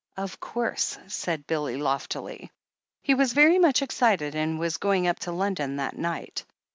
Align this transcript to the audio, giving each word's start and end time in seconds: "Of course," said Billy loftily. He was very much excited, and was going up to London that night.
"Of 0.17 0.39
course," 0.39 0.97
said 1.05 1.45
Billy 1.45 1.77
loftily. 1.77 2.49
He 3.03 3.13
was 3.13 3.33
very 3.33 3.59
much 3.59 3.83
excited, 3.83 4.33
and 4.33 4.57
was 4.57 4.77
going 4.77 5.05
up 5.05 5.19
to 5.19 5.31
London 5.31 5.75
that 5.75 5.95
night. 5.95 6.43